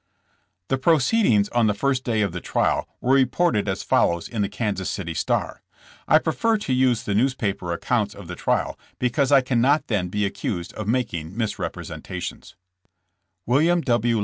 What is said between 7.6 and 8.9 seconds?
accounts of the trial